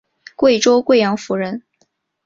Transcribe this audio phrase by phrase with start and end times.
[0.35, 1.61] 贵州贵阳府人。